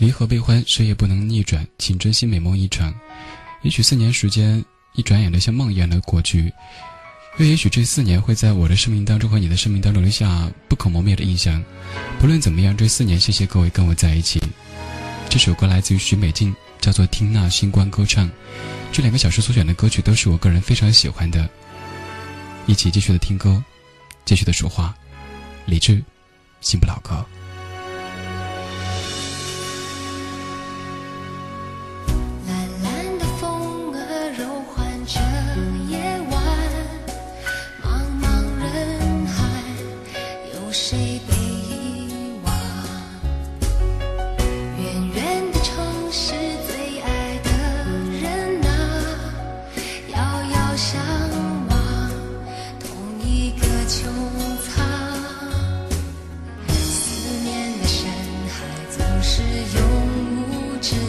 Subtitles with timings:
[0.00, 2.92] 离合悲欢，谁也不能逆转，请珍惜美梦一场。
[3.60, 6.50] 也许四年时间一转眼的像梦一样的过去，
[7.36, 11.62] 又也许这四年会在我的生命当中和你的生命当中留下不可磨灭的印象。
[12.18, 14.40] 不论怎么样，这四年谢谢各位跟我在一起。
[15.28, 18.26] 这首歌来自于许美静，叫做《听那星光歌唱》。
[18.90, 21.46] 这两个小时所选的歌曲都是我个人非常喜欢的。
[22.64, 23.62] 一起继续的听歌，
[24.24, 24.94] 继续的说话。
[25.66, 26.02] 理智，
[26.62, 27.22] 新不老歌。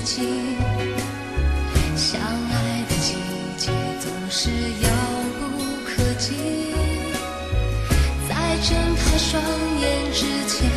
[0.03, 0.21] 记
[1.95, 3.15] 相爱的季
[3.57, 4.89] 节总是遥
[5.39, 6.35] 不可及。
[8.27, 9.41] 在睁开双
[9.79, 10.69] 眼之前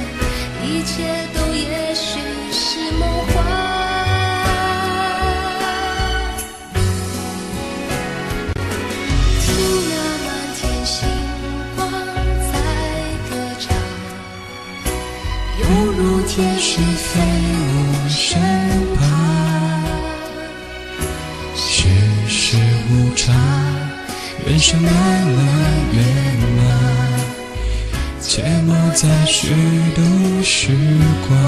[0.62, 1.33] 一切
[16.26, 18.40] 天使飞舞身
[18.96, 19.06] 旁，
[21.54, 21.86] 世
[22.28, 22.56] 事
[22.90, 23.32] 无常，
[24.44, 24.92] 人生难
[25.92, 26.04] 圆
[26.56, 26.66] 满，
[28.20, 29.54] 切莫再虚
[29.94, 30.02] 度
[30.42, 30.72] 时
[31.28, 31.38] 光。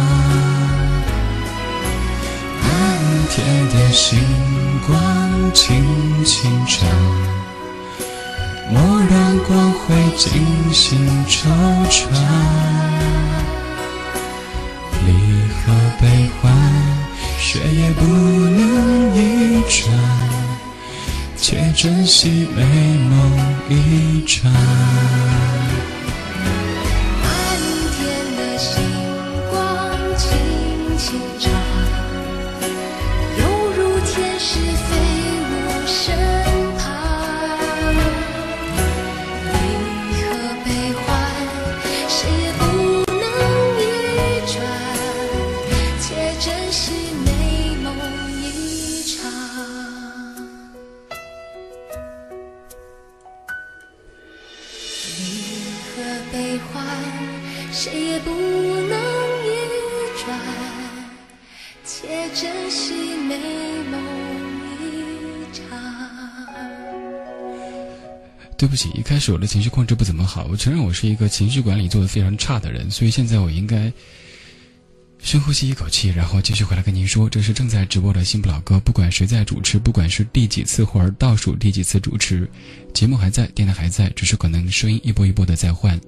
[2.62, 2.69] 暗
[3.30, 3.34] 天
[3.70, 4.20] 的星
[4.86, 5.84] 光轻
[6.24, 6.88] 轻唱，
[8.70, 10.30] 莫让光辉尽
[10.72, 11.48] 显惆
[11.91, 12.95] 怅。
[17.57, 19.91] 却也不能逆转，
[21.39, 22.62] 且珍惜美
[22.99, 24.53] 梦一场。
[55.06, 55.21] 离
[55.94, 56.03] 合
[56.33, 56.84] 悲欢，
[57.72, 58.99] 谁也不能
[59.43, 59.49] 逆
[60.25, 60.39] 转，
[61.84, 63.39] 且珍惜美
[63.91, 63.95] 梦
[64.81, 64.83] 一
[65.53, 65.62] 场
[68.56, 73.93] 对不起，一开始我的情绪控制不怎么好，我承认我是一个情绪管理做的非常差的人，所以现在我应该
[75.19, 82.49] 深呼吸一口气，然后继续回来跟您说，这是正在直播的新不老歌，不管谁在主持，不管是第几次或者倒数第几次主持，
[82.94, 86.00] 节目还在，电台还在，只是可能声音一波一波的在换。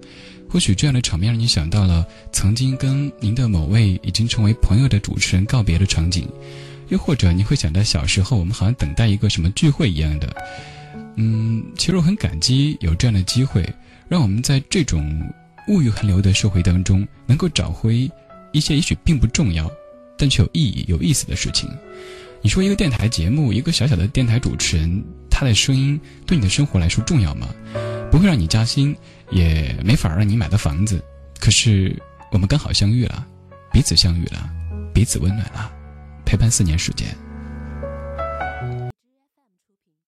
[0.49, 6.29] 或许这样的场面让你想到了曾经跟您的某位已经成为朋友的主持人告别的场景，
[6.89, 10.35] 又或者你会想到小时候我们好像等待一个什么聚会一样的。
[11.17, 13.69] 嗯，其实我很感激有这样的机会，
[14.09, 15.21] 让我们在这种
[15.67, 18.09] 物欲横流的社会当中，能够找回
[18.53, 19.71] 一些也许并不重要，
[20.17, 21.69] 但却有意义、有意思的事情。
[22.41, 27.49] 你说一个电台节目，一个小小的电台主持人，他的声音对你的生活来说重要吗？
[28.11, 28.97] 不会让你加薪，
[29.31, 31.03] 也没法让你买到房子。
[31.41, 31.95] 可是
[32.33, 33.27] 我们刚好相遇了，
[33.73, 34.49] 彼此相遇了，
[34.95, 35.71] 彼此温暖了，
[36.25, 37.09] 陪伴四年时间。